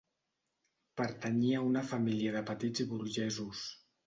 [1.01, 3.63] Pertanyia a una família de petits burgesos.